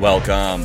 [0.00, 0.62] Welcome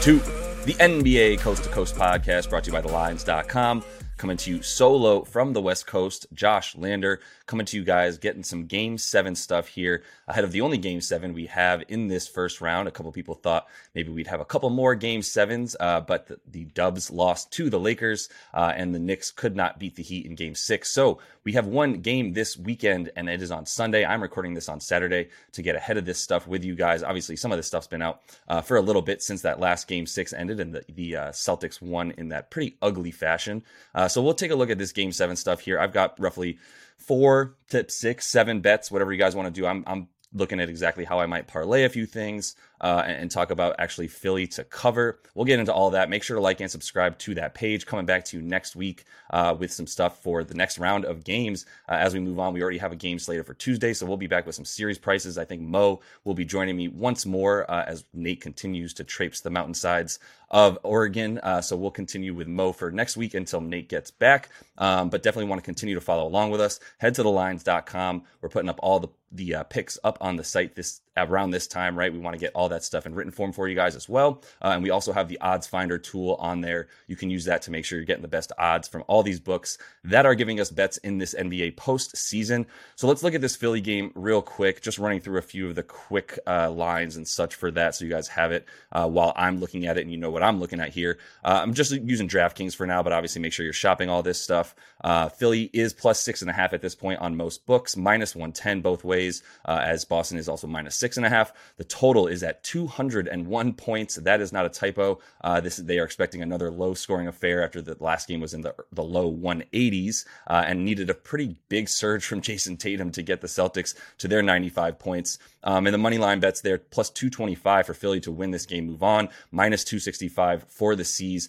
[0.00, 0.18] to
[0.64, 3.84] the NBA Coast to Coast podcast brought to you by TheLines.com.
[4.18, 8.44] Coming to you solo from the West Coast, Josh Lander coming to you guys, getting
[8.44, 12.28] some game seven stuff here ahead of the only game seven we have in this
[12.28, 12.86] first round.
[12.86, 16.38] A couple people thought maybe we'd have a couple more game sevens, uh, but the,
[16.46, 20.26] the, Dubs lost to the Lakers, uh, and the Knicks could not beat the Heat
[20.26, 20.90] in game six.
[20.90, 24.04] So we have one game this weekend, and it is on Sunday.
[24.04, 27.02] I'm recording this on Saturday to get ahead of this stuff with you guys.
[27.02, 29.88] Obviously, some of this stuff's been out uh, for a little bit since that last
[29.88, 33.62] game six ended, and the, the uh, Celtics won in that pretty ugly fashion.
[34.08, 35.78] Uh, so we'll take a look at this game seven stuff here.
[35.78, 36.56] I've got roughly
[36.96, 39.66] four to six, seven bets, whatever you guys want to do.
[39.66, 43.30] I'm, I'm looking at exactly how I might parlay a few things uh, and, and,
[43.30, 45.18] talk about actually Philly to cover.
[45.34, 46.08] We'll get into all that.
[46.08, 47.86] Make sure to like and subscribe to that page.
[47.86, 51.24] Coming back to you next week uh, with some stuff for the next round of
[51.24, 51.66] games.
[51.88, 54.16] Uh, as we move on, we already have a game slated for Tuesday, so we'll
[54.16, 55.38] be back with some series prices.
[55.38, 59.40] I think Mo will be joining me once more uh, as Nate continues to traipse
[59.40, 60.18] the mountainsides
[60.50, 61.38] of Oregon.
[61.38, 64.48] Uh, so we'll continue with Mo for next week until Nate gets back.
[64.78, 66.80] Um, but definitely want to continue to follow along with us.
[66.98, 68.22] Head to thelines.com.
[68.40, 71.66] We're putting up all the the uh, picks up on the site this around this
[71.66, 72.12] time, right?
[72.12, 74.42] We want to get all that stuff in written form for you guys as well.
[74.62, 76.88] Uh, and we also have the odds finder tool on there.
[77.06, 79.40] You can use that to make sure you're getting the best odds from all these
[79.40, 82.66] books that are giving us bets in this NBA postseason.
[82.96, 85.74] So let's look at this Philly game real quick, just running through a few of
[85.74, 87.94] the quick uh, lines and such for that.
[87.94, 90.42] So you guys have it uh, while I'm looking at it and you know what
[90.42, 91.18] I'm looking at here.
[91.44, 94.40] Uh, I'm just using DraftKings for now, but obviously make sure you're shopping all this
[94.40, 94.74] stuff.
[95.02, 98.34] Uh, Philly is plus six and a half at this point on most books, minus
[98.34, 101.52] 110 both ways, uh, as Boston is also minus six and a half.
[101.76, 104.16] The total is at 201 points.
[104.16, 105.20] That is not a typo.
[105.42, 108.62] Uh, this they are expecting another low scoring affair after the last game was in
[108.62, 113.22] the, the low 180s uh, and needed a pretty big surge from Jayson Tatum to
[113.22, 115.38] get the Celtics to their 95 points.
[115.64, 118.86] Um, and the money line bets there plus 225 for Philly to win this game,
[118.86, 121.48] move on, minus 265 for the C's.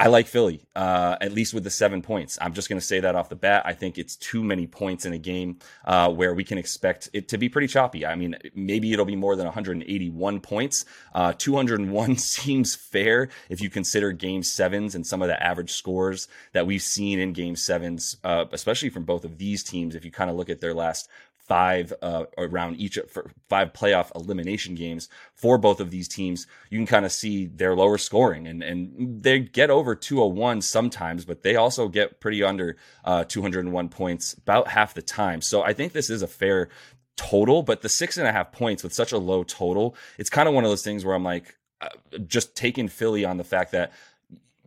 [0.00, 2.38] I like Philly, uh, at least with the seven points.
[2.40, 3.64] I'm just going to say that off the bat.
[3.66, 7.26] I think it's too many points in a game uh, where we can expect it
[7.30, 8.06] to be pretty choppy.
[8.06, 10.84] I mean, maybe it'll be more than 181 points.
[11.12, 16.28] Uh, 201 seems fair if you consider game sevens and some of the average scores
[16.52, 19.96] that we've seen in game sevens, uh, especially from both of these teams.
[19.96, 21.08] If you kind of look at their last
[21.48, 22.98] five uh, around each
[23.48, 27.74] five playoff elimination games for both of these teams, you can kind of see their
[27.74, 32.76] lower scoring and and they get over 201 sometimes, but they also get pretty under
[33.04, 35.40] uh, 201 points about half the time.
[35.40, 36.68] So I think this is a fair
[37.16, 40.48] total, but the six and a half points with such a low total, it's kind
[40.48, 41.88] of one of those things where I'm like, uh,
[42.26, 43.92] just taking Philly on the fact that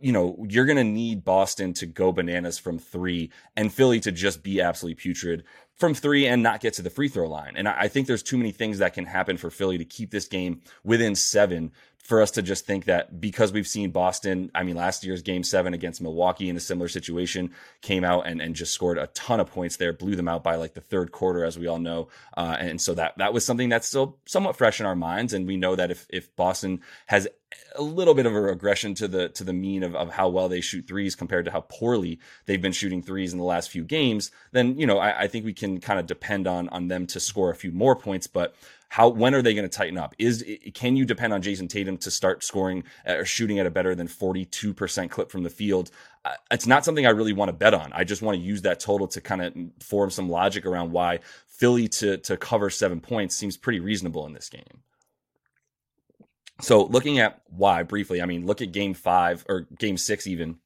[0.02, 4.10] you know, you're going to need Boston to go bananas from three and Philly to
[4.10, 5.44] just be absolutely putrid
[5.76, 7.54] from three and not get to the free throw line.
[7.56, 10.28] And I think there's too many things that can happen for Philly to keep this
[10.28, 11.72] game within seven
[12.02, 15.44] for us to just think that because we've seen Boston, I mean, last year's game
[15.44, 19.38] seven against Milwaukee in a similar situation came out and, and just scored a ton
[19.38, 22.08] of points there, blew them out by like the third quarter, as we all know.
[22.36, 25.32] Uh, and so that, that was something that's still somewhat fresh in our minds.
[25.32, 27.28] And we know that if, if Boston has
[27.76, 30.48] a little bit of a regression to the to the mean of, of how well
[30.48, 33.84] they shoot threes compared to how poorly they've been shooting threes in the last few
[33.84, 37.06] games, then you know I, I think we can kind of depend on on them
[37.08, 38.26] to score a few more points.
[38.26, 38.54] But
[38.92, 40.14] how when are they going to tighten up?
[40.18, 43.70] Is can you depend on Jayson Tatum to start scoring uh, or shooting at a
[43.70, 45.90] better than 42% clip from the field?
[46.24, 47.90] Uh, it's not something I really want to bet on.
[47.94, 51.20] I just want to use that total to kind of form some logic around why
[51.46, 54.82] Philly to to cover 7 points seems pretty reasonable in this game.
[56.62, 60.58] So looking at why briefly, I mean, look at game 5 or game 6 even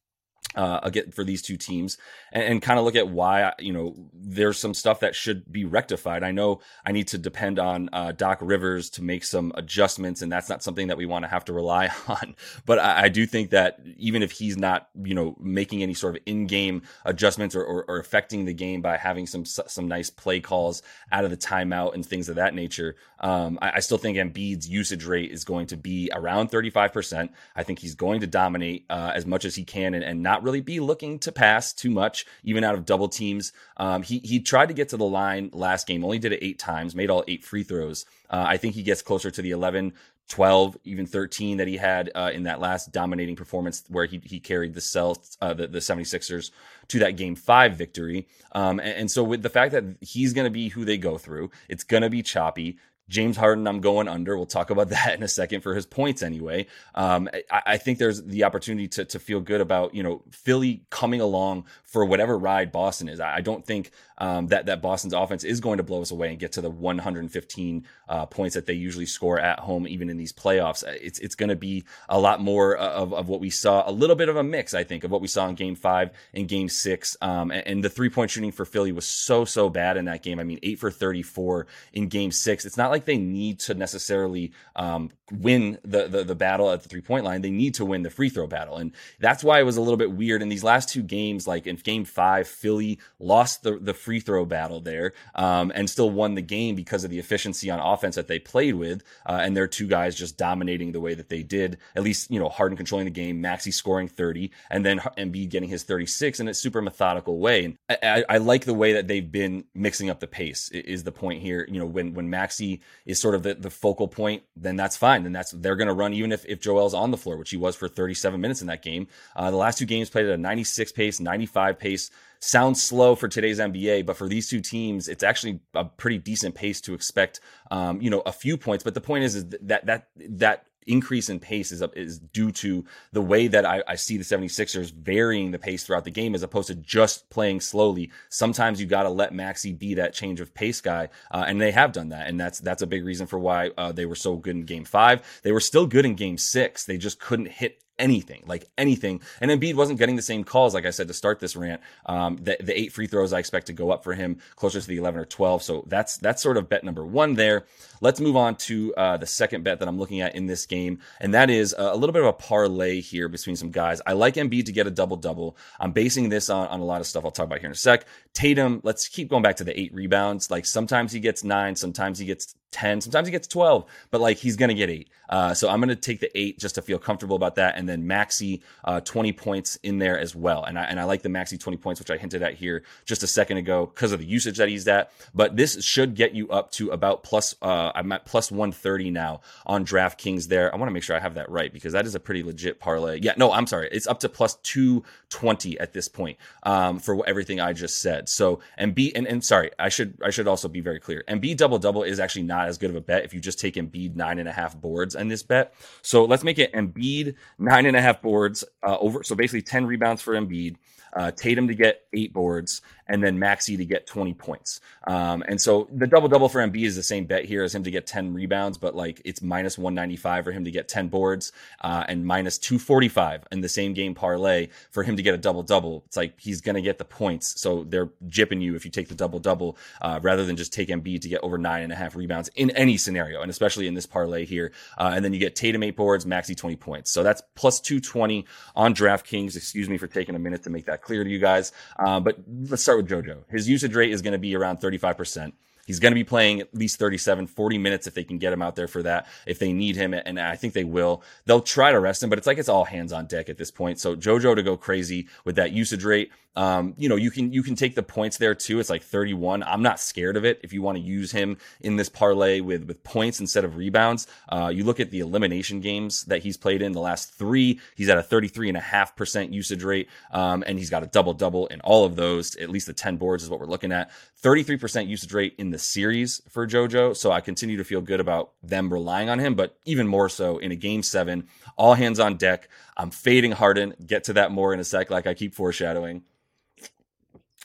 [0.57, 1.97] uh, again for these two teams
[2.31, 5.63] and, and kind of look at why you know there's some stuff that should be
[5.63, 6.23] rectified.
[6.23, 10.31] I know I need to depend on uh, Doc Rivers to make some adjustments, and
[10.31, 12.35] that's not something that we want to have to rely on.
[12.65, 16.15] But I, I, do think that even if he's not you know making any sort
[16.15, 20.39] of in-game adjustments or, or, or affecting the game by having some some nice play
[20.39, 20.81] calls
[21.11, 24.67] out of the timeout and things of that nature, um, I, I still think Embiid's
[24.67, 27.31] usage rate is going to be around 35 percent.
[27.55, 30.46] I think he's going to dominate uh, as much as he can and, and not
[30.47, 33.51] really be looking to pass too much, even out of double teams.
[33.75, 36.57] Um, he he tried to get to the line last game, only did it eight
[36.57, 38.05] times, made all eight free throws.
[38.29, 39.93] Uh, I think he gets closer to the 11,
[40.29, 44.39] 12, even 13 that he had uh, in that last dominating performance where he, he
[44.39, 46.51] carried the, Celt, uh, the, the 76ers
[46.89, 48.27] to that game five victory.
[48.51, 51.17] Um, and, and, so with the fact that he's going to be who they go
[51.17, 52.77] through, it's going to be choppy.
[53.09, 54.35] James Harden, I'm going under.
[54.35, 56.67] We'll talk about that in a second for his points anyway.
[56.95, 60.83] Um, I, I, think there's the opportunity to, to feel good about, you know, Philly
[60.89, 63.19] coming along for whatever ride Boston is.
[63.19, 66.29] I, I don't think um, that that Boston's offense is going to blow us away
[66.29, 70.17] and get to the 115 uh, points that they usually score at home, even in
[70.17, 70.83] these playoffs.
[70.83, 73.91] Uh, it's it's going to be a lot more of, of what we saw, a
[73.91, 76.47] little bit of a mix, I think, of what we saw in Game Five and
[76.47, 77.15] Game Six.
[77.21, 80.23] Um, and, and, the three point shooting for Philly was so so bad in that
[80.23, 80.39] game.
[80.39, 82.65] I mean, eight for 34 in Game Six.
[82.65, 86.89] It's not like they need to necessarily um, win the, the the battle at the
[86.89, 87.41] three point line.
[87.41, 89.97] They need to win the free throw battle, and that's why it was a little
[89.97, 91.47] bit weird in these last two games.
[91.47, 96.09] Like in Game Five, Philly lost the the free throw battle there, um, and still
[96.09, 99.55] won the game because of the efficiency on offense that they played with, uh, and
[99.55, 101.77] their two guys just dominating the way that they did.
[101.95, 105.69] At least you know Harden controlling the game, Maxey scoring 30, and then Embiid getting
[105.69, 107.65] his 36 in a super methodical way.
[107.65, 110.69] And I, I, like the way that they've been mixing up the pace.
[110.69, 111.67] Is the point here?
[111.69, 115.23] You know, when when Maxey is sort of the, the focal point, then that's fine.
[115.23, 117.57] Then that's they're going to run even if if Joel's on the floor, which he
[117.57, 119.07] was for 37 minutes in that game.
[119.35, 123.27] Uh, the last two games played at a 96 pace, 95 pace sounds slow for
[123.27, 127.39] today's NBA, but for these two teams, it's actually a pretty decent pace to expect,
[127.71, 128.83] um, you know, a few points.
[128.83, 132.85] But the point is, is that that that increase in pace is is due to
[133.11, 136.43] the way that I, I, see the 76ers varying the pace throughout the game as
[136.43, 138.11] opposed to just playing slowly.
[138.29, 141.71] Sometimes you got to let Maxey be that change of pace guy, uh, and they
[141.71, 144.35] have done that, and that's that's a big reason for why uh, they were so
[144.35, 145.41] good in Game Five.
[145.43, 146.85] They were still good in Game Six.
[146.85, 149.21] They just couldn't hit anything, like anything.
[149.41, 151.81] And Embiid wasn't getting the same calls, like I said, to start this rant.
[152.05, 154.87] Um, the, the eight free throws I expect to go up for him closer to
[154.87, 155.63] the 11 or 12.
[155.63, 157.65] So that's, that's sort of bet number one there.
[158.01, 160.99] Let's move on to uh, the second bet that I'm looking at in this game.
[161.19, 164.01] And that is a little bit of a parlay here between some guys.
[164.05, 165.57] I like Embiid to get a double double.
[165.79, 167.75] I'm basing this on, on a lot of stuff I'll talk about here in a
[167.75, 168.05] sec.
[168.33, 170.51] Tatum, let's keep going back to the eight rebounds.
[170.51, 174.37] Like sometimes he gets nine, sometimes he gets 10 sometimes he gets 12 but like
[174.37, 175.09] he's gonna get eight.
[175.29, 178.05] Uh, so i'm gonna take the eight just to feel comfortable about that and then
[178.07, 180.63] maxey uh, 20 points in there as well.
[180.63, 183.23] And i and i like the maxey 20 points which i hinted at here just
[183.23, 185.11] a second ago because of the usage that he's at.
[185.33, 189.41] But this should get you up to about plus uh, i'm at plus 130 now
[189.65, 190.73] on draftkings there.
[190.73, 192.79] I want to make sure i have that right because that is a pretty legit
[192.79, 193.19] parlay.
[193.21, 193.89] Yeah no i'm sorry.
[193.91, 198.27] It's up to plus 220 at this point um, for everything i just said.
[198.29, 201.23] So and b and, and sorry i should i should also be very clear.
[201.27, 203.39] And b double double is actually not not as good of a bet if you
[203.39, 205.73] just take Embiid nine and a half boards on this bet.
[206.01, 209.23] So let's make it Embiid nine and a half boards uh, over.
[209.23, 210.75] So basically 10 rebounds for Embiid
[211.13, 214.79] uh, Tatum to get eight boards, and then Maxey to get 20 points.
[215.05, 217.83] Um, and so the double double for Embiid is the same bet here as him
[217.83, 221.51] to get 10 rebounds, but like it's minus 195 for him to get 10 boards
[221.81, 225.63] uh, and minus 245 in the same game parlay for him to get a double
[225.63, 226.03] double.
[226.07, 227.59] It's like he's going to get the points.
[227.59, 230.89] So they're jipping you if you take the double double uh, rather than just take
[230.89, 233.93] Embiid to get over nine and a half rebounds in any scenario, and especially in
[233.93, 234.71] this parlay here.
[234.97, 237.11] Uh, and then you get Tatum eight boards, Maxey 20 points.
[237.11, 238.45] So that's plus 220
[238.75, 239.55] on DraftKings.
[239.55, 241.71] Excuse me for taking a minute to make that clear to you guys.
[241.97, 242.37] Uh, but
[242.69, 243.43] let's start with JoJo.
[243.49, 245.53] His usage rate is going to be around 35%.
[245.87, 248.61] He's going to be playing at least 37, 40 minutes if they can get him
[248.61, 250.13] out there for that, if they need him.
[250.13, 251.23] And I think they will.
[251.45, 253.71] They'll try to rest him, but it's like it's all hands on deck at this
[253.71, 253.99] point.
[253.99, 256.29] So JoJo to go crazy with that usage rate.
[256.57, 258.79] Um, you know, you can you can take the points there too.
[258.79, 259.61] It's like 31.
[259.61, 262.85] I'm not scared of it if you want to use him in this parlay with
[262.85, 264.25] with points instead of rebounds.
[264.49, 267.79] Uh, you look at the elimination games that he's played in the last three.
[267.95, 271.07] He's at a 33 and a half percent usage rate, um, and he's got a
[271.07, 272.55] double double in all of those.
[272.55, 274.09] At least the 10 boards is what we're looking at.
[274.41, 277.15] 33% usage rate in the series for JoJo.
[277.15, 280.57] So I continue to feel good about them relying on him, but even more so
[280.57, 281.47] in a game seven,
[281.77, 282.69] all hands on deck.
[282.95, 283.93] I'm fading Harden.
[284.05, 286.23] Get to that more in a sec, like I keep foreshadowing.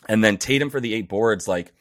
[0.08, 1.72] And then Tatum for the eight boards, like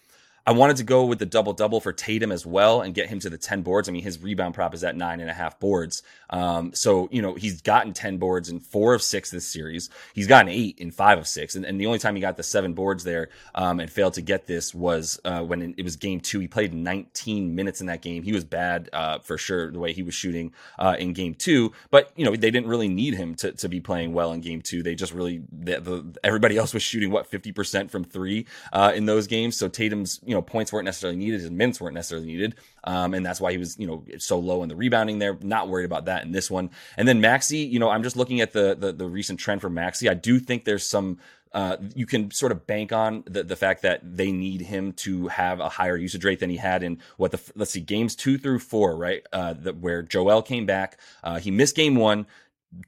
[0.45, 3.19] I wanted to go with the double double for Tatum as well and get him
[3.19, 3.88] to the 10 boards.
[3.88, 6.01] I mean, his rebound prop is at nine and a half boards.
[6.31, 9.89] Um, so, you know, he's gotten 10 boards in four of six this series.
[10.13, 11.55] He's gotten eight in five of six.
[11.55, 14.21] And, and the only time he got the seven boards there um, and failed to
[14.21, 16.39] get this was uh, when it was game two.
[16.39, 18.24] He played 19 minutes in that game.
[18.24, 21.71] He was bad uh, for sure, the way he was shooting uh, in game two.
[21.91, 24.62] But, you know, they didn't really need him to, to be playing well in game
[24.62, 24.81] two.
[24.81, 29.05] They just really, the, the everybody else was shooting, what, 50% from three uh, in
[29.05, 29.55] those games.
[29.55, 32.55] So Tatum's, you know, points weren't necessarily needed, his minutes weren't necessarily needed.
[32.85, 35.38] Um, and that's why he was, you know, so low in the rebounding there.
[35.41, 36.69] Not worried about that in this one.
[36.95, 39.69] And then Maxey, you know, I'm just looking at the the, the recent trend for
[39.69, 40.07] Maxey.
[40.07, 41.17] I do think there's some
[41.51, 45.27] uh, you can sort of bank on the, the fact that they need him to
[45.27, 48.38] have a higher usage rate than he had in what the let's see games two
[48.38, 52.25] through four right uh, the, where Joel came back uh, he missed game one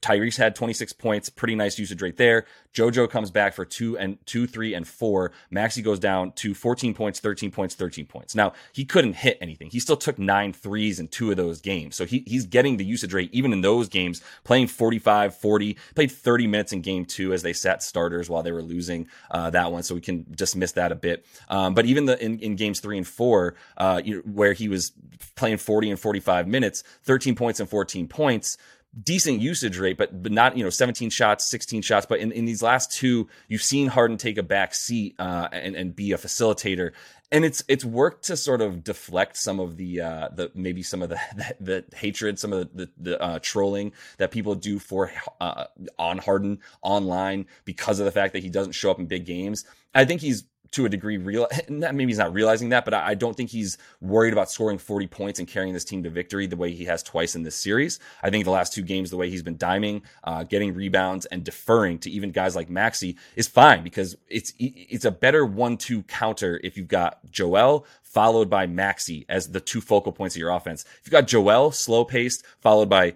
[0.02, 2.46] Tyrese had 26 points, pretty nice usage rate there.
[2.74, 5.32] JoJo comes back for two and two, three, and four.
[5.52, 8.34] Maxey goes down to 14 points, 13 points, 13 points.
[8.34, 9.70] Now he couldn't hit anything.
[9.70, 11.96] He still took nine threes in two of those games.
[11.96, 16.12] So he, he's getting the usage rate even in those games, playing 45, 40, played
[16.12, 19.72] 30 minutes in game two as they sat starters while they were losing uh, that
[19.72, 19.84] one.
[19.84, 21.26] So we can dismiss that a bit.
[21.50, 24.70] Um, but even the in, in games three and four, uh, you know, where he
[24.70, 24.94] was
[25.36, 28.58] playing 40 and 45 minutes, 13 points and 14 points
[29.02, 32.06] decent usage rate, but but not you know 17 shots, 16 shots.
[32.06, 35.76] But in, in these last two, you've seen Harden take a back seat uh, and
[35.76, 36.92] and be a facilitator,
[37.32, 41.02] and it's it's worked to sort of deflect some of the uh, the maybe some
[41.02, 41.20] of the
[41.60, 45.66] the, the hatred, some of the the, uh, trolling that people do for uh,
[45.98, 49.66] on Harden online because of the fact that he doesn't show up in big games.
[49.96, 50.44] I think he's
[50.74, 54.34] to a degree real maybe he's not realizing that but I, don't think he's worried
[54.34, 57.36] about scoring 40 points and carrying this team to victory the way he has twice
[57.36, 58.00] in this series.
[58.24, 61.44] I think the last two games the way he's been diming uh, getting rebounds and
[61.44, 66.60] deferring to even guys like Maxey is fine because it's it's a better one-two counter
[66.64, 70.84] if you've got joel followed by Maxey as the two focal points of your offense.
[70.84, 73.16] If you've got joel slow paced followed by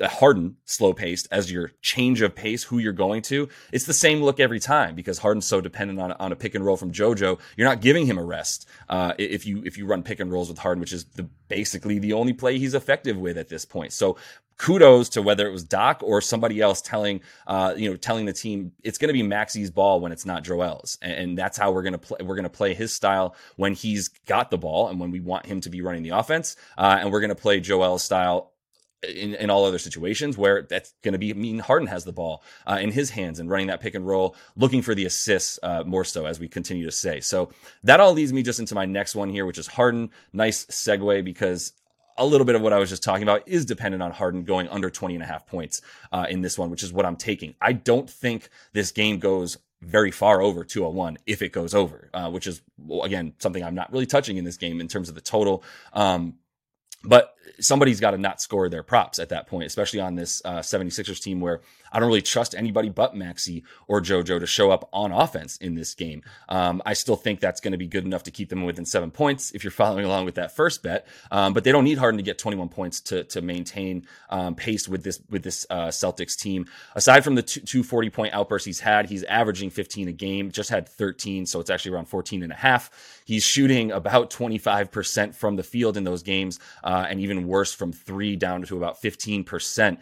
[0.00, 3.48] Harden slow paced as your change of pace, who you're going to.
[3.72, 6.64] It's the same look every time because Harden's so dependent on, on a pick and
[6.64, 7.38] roll from JoJo.
[7.56, 10.48] You're not giving him a rest uh, if you if you run pick and rolls
[10.48, 13.92] with Harden, which is the, basically the only play he's effective with at this point.
[13.92, 14.16] So
[14.56, 18.32] kudos to whether it was Doc or somebody else telling uh, you know telling the
[18.32, 21.72] team it's going to be Maxey's ball when it's not Joel's, and, and that's how
[21.72, 22.18] we're going to play.
[22.20, 25.46] We're going to play his style when he's got the ball and when we want
[25.46, 28.53] him to be running the offense, uh, and we're going to play Joel's style
[29.08, 32.12] in, in all other situations where that's going to be I mean Harden has the
[32.12, 35.58] ball uh, in his hands and running that pick and roll, looking for the assists
[35.62, 37.20] uh, more so as we continue to say.
[37.20, 37.50] So
[37.84, 40.10] that all leads me just into my next one here, which is Harden.
[40.32, 41.72] Nice segue because
[42.16, 44.68] a little bit of what I was just talking about is dependent on Harden going
[44.68, 45.82] under 20 and a half points
[46.12, 47.54] uh, in this one, which is what I'm taking.
[47.60, 52.30] I don't think this game goes very far over 201 if it goes over, uh,
[52.30, 52.62] which is,
[53.02, 55.62] again, something I'm not really touching in this game in terms of the total.
[55.92, 56.34] Um,
[57.02, 60.58] but somebody's got to not score their props at that point, especially on this uh,
[60.58, 61.60] 76ers team where
[61.94, 65.76] I don't really trust anybody but Maxey or JoJo to show up on offense in
[65.76, 66.22] this game.
[66.48, 69.12] Um, I still think that's going to be good enough to keep them within seven
[69.12, 71.06] points if you're following along with that first bet.
[71.30, 74.88] Um, but they don't need Harden to get 21 points to to maintain um, pace
[74.88, 76.66] with this with this uh, Celtics team.
[76.96, 80.50] Aside from the two, 240 point outbursts he's had, he's averaging 15 a game.
[80.50, 82.90] Just had 13, so it's actually around 14 and a half.
[83.24, 87.92] He's shooting about 25% from the field in those games, uh, and even worse from
[87.92, 89.98] three down to about 15%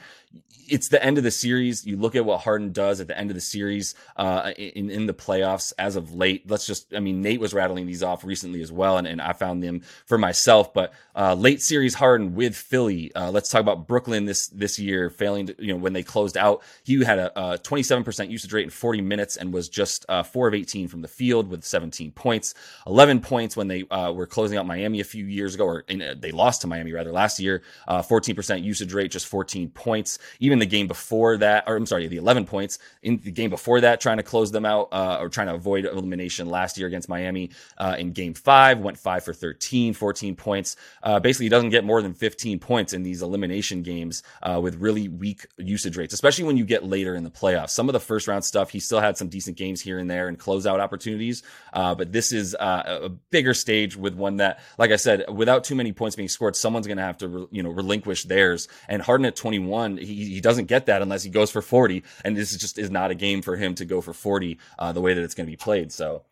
[0.68, 1.86] it's the end of the series.
[1.86, 5.06] You look at what Harden does at the end of the series uh, in in
[5.06, 6.48] the playoffs as of late.
[6.48, 9.32] Let's just, I mean, Nate was rattling these off recently as well, and, and I
[9.32, 10.72] found them for myself.
[10.72, 13.14] But uh, late series Harden with Philly.
[13.14, 16.36] Uh, let's talk about Brooklyn this this year, failing to, you know, when they closed
[16.36, 20.22] out, he had a, a 27% usage rate in 40 minutes and was just uh,
[20.22, 22.54] four of 18 from the field with 17 points,
[22.86, 26.00] 11 points when they uh, were closing out Miami a few years ago, or in,
[26.00, 27.62] uh, they lost to Miami rather last year.
[27.88, 30.18] 14% usage rate, just 14 points.
[30.40, 33.80] Even the game before that, or I'm sorry, the 11 points in the game before
[33.80, 37.08] that, trying to close them out uh, or trying to avoid elimination last year against
[37.08, 40.76] Miami uh, in game five, went five for 13, 14 points.
[41.02, 44.76] Uh, basically, he doesn't get more than 15 points in these elimination games uh, with
[44.76, 47.70] really weak usage rates, especially when you get later in the playoffs.
[47.70, 50.28] Some of the first round stuff, he still had some decent games here and there
[50.28, 51.42] and closeout opportunities.
[51.72, 55.64] Uh, but this is uh, a bigger stage with one that, like I said, without
[55.64, 58.68] too many points being scored, someone's going to have to, you know, relinquish theirs.
[58.88, 62.02] And Harden at 21, he, he doesn't doesn't get that unless he goes for 40.
[62.24, 64.92] And this is just is not a game for him to go for 40 uh,
[64.92, 65.92] the way that it's going to be played.
[65.92, 66.22] So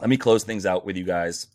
[0.00, 1.48] let me close things out with you guys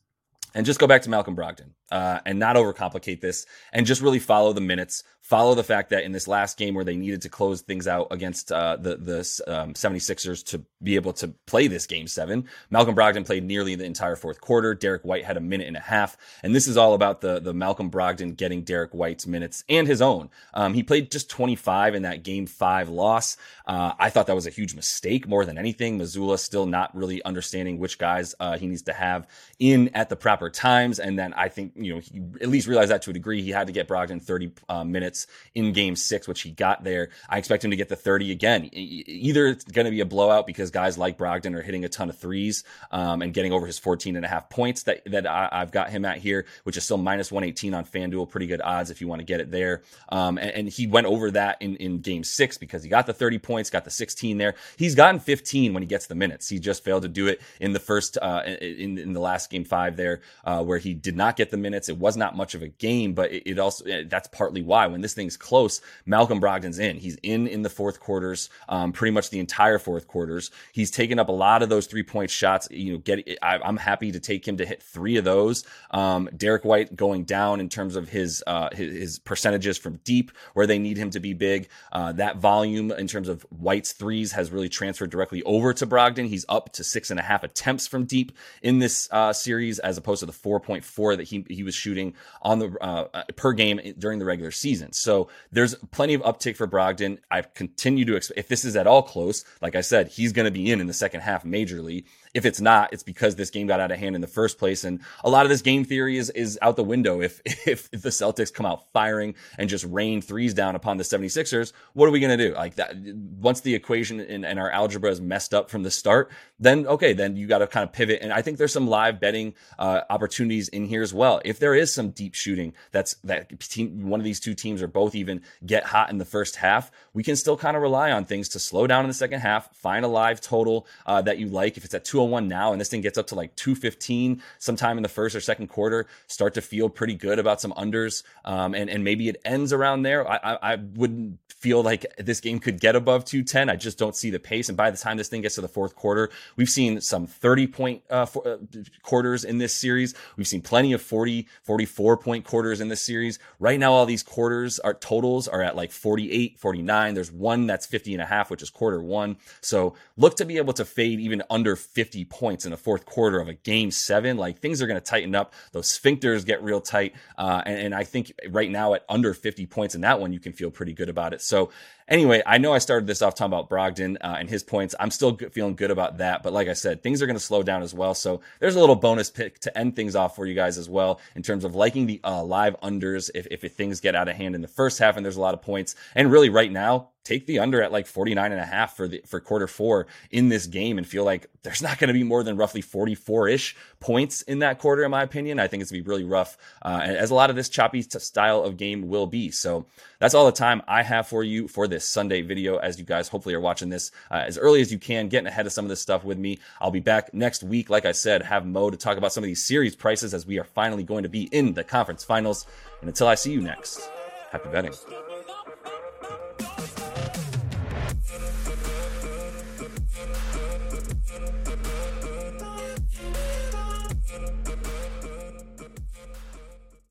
[0.53, 4.19] and just go back to Malcolm Brogdon uh, and not overcomplicate this and just really
[4.19, 5.03] follow the minutes.
[5.21, 8.07] Follow the fact that in this last game where they needed to close things out
[8.09, 12.95] against uh, the the um, 76ers to be able to play this game seven, Malcolm
[12.95, 14.73] Brogdon played nearly the entire fourth quarter.
[14.73, 17.53] Derrick White had a minute and a half, and this is all about the the
[17.53, 20.29] Malcolm Brogdon getting Derrick White's minutes and his own.
[20.53, 23.37] Um, he played just 25 in that game five loss.
[23.67, 25.99] Uh, I thought that was a huge mistake more than anything.
[25.99, 29.27] Mazzulla still not really understanding which guys uh, he needs to have
[29.59, 32.91] in at the proper times, and then I think you know, he at least realized
[32.91, 33.41] that to a degree.
[33.41, 37.09] He had to get Brogdon 30 uh, minutes in game six, which he got there.
[37.29, 38.69] I expect him to get the 30 again.
[38.73, 42.09] Either it's going to be a blowout because guys like Brogdon are hitting a ton
[42.09, 45.49] of threes um, and getting over his 14 and a half points that, that I,
[45.51, 48.29] have got him at here, which is still minus 118 on FanDuel.
[48.29, 49.83] Pretty good odds if you want to get it there.
[50.09, 53.13] Um, and, and, he went over that in, in game six because he got the
[53.13, 54.53] 30 points, got the 16 there.
[54.77, 56.47] He's gotten 15 when he gets the minutes.
[56.47, 59.65] He just failed to do it in the first, uh, in, in the last game
[59.65, 61.89] five there, uh, where he did not get the minutes minutes.
[61.89, 64.87] It was not much of a game, but it, it also eh, that's partly why
[64.87, 66.97] when this thing's close, Malcolm Brogdon's in.
[66.97, 70.51] He's in in the fourth quarters, um, pretty much the entire fourth quarters.
[70.71, 72.67] He's taken up a lot of those three point shots.
[72.71, 75.65] You know, get I, am happy to take him to hit three of those.
[75.91, 80.31] Um, Derrick White going down in terms of his, uh, his, his percentages from deep
[80.53, 81.69] where they need him to be big.
[81.91, 86.27] Uh, that volume in terms of White's threes has really transferred directly over to Brogdon.
[86.27, 89.97] He's up to six and a half attempts from deep in this uh, series as
[89.97, 94.19] opposed to the 4.4 that he he was shooting on the uh, per game during
[94.19, 94.93] the regular season.
[94.93, 97.19] So there's plenty of uptick for Brogdon.
[97.29, 100.45] I continue to expect if this is at all close, like I said, he's going
[100.45, 102.05] to be in in the second half majorly.
[102.33, 104.83] If it's not, it's because this game got out of hand in the first place.
[104.83, 107.21] And a lot of this game theory is, is out the window.
[107.21, 111.03] If, if, if the Celtics come out firing and just rain threes down upon the
[111.03, 112.53] 76ers, what are we going to do?
[112.53, 112.95] Like that,
[113.39, 117.13] once the equation and, and our algebra is messed up from the start, then okay,
[117.13, 118.19] then you got to kind of pivot.
[118.21, 121.41] And I think there's some live betting, uh, opportunities in here as well.
[121.49, 124.87] If there is some deep shooting, that's that team, one of these two teams or
[124.87, 128.23] both even get hot in the first half, we can still kind of rely on
[128.23, 131.47] things to slow down in the second half, find a live total, uh, that you
[131.47, 131.75] like.
[131.75, 135.03] If it's at 201 now and this thing gets up to like 215 sometime in
[135.03, 138.21] the first or second quarter, start to feel pretty good about some unders.
[138.45, 140.29] Um, and, and maybe it ends around there.
[140.29, 143.69] I, I, I wouldn't feel like this game could get above 210.
[143.69, 144.69] I just don't see the pace.
[144.69, 147.67] And by the time this thing gets to the fourth quarter, we've seen some 30
[147.67, 148.57] point uh, for, uh,
[149.03, 150.13] quarters in this series.
[150.37, 153.39] We've seen plenty of 40, 44 point quarters in this series.
[153.59, 157.13] Right now, all these quarters are totals are at like 48, 49.
[157.13, 159.37] There's one that's 50 and a half, which is quarter one.
[159.61, 163.39] So look to be able to fade even under 50 points in the fourth quarter
[163.39, 164.37] of a game seven.
[164.37, 165.53] Like things are going to tighten up.
[165.71, 167.13] Those sphincters get real tight.
[167.37, 170.39] Uh, and, and I think right now at under 50 points in that one, you
[170.39, 171.41] can feel pretty good about it.
[171.41, 171.71] So
[172.09, 174.95] anyway, I know I started this off talking about Brogdon uh, and his points.
[174.99, 176.43] I'm still feeling good about that.
[176.43, 178.13] But like I said, things are going to slow down as well.
[178.13, 181.21] So there's a little bonus pick to end things off for you guys as well
[181.35, 184.55] in terms of liking the uh, live unders if, if things get out of hand
[184.55, 185.95] in the first half and there's a lot of points.
[186.15, 189.21] And really right now, take the under at like 49 and a half for the
[189.25, 192.43] for quarter four in this game and feel like there's not going to be more
[192.43, 195.59] than roughly 44-ish points in that quarter in my opinion.
[195.59, 198.01] I think it's going to be really rough uh, as a lot of this choppy
[198.01, 199.51] style of game will be.
[199.51, 199.85] So
[200.19, 202.77] that's all the time i have for you for this sunday video.
[202.77, 205.65] As you guys hopefully are watching this uh, as early as you can getting ahead
[205.65, 206.59] of some of this stuff with me.
[206.81, 209.47] I'll be back next week like i said have mo to talk about some of
[209.47, 212.65] these series prices as we are finally going to be in the conference finals.
[213.01, 214.09] And until i see you next
[214.51, 214.93] happy betting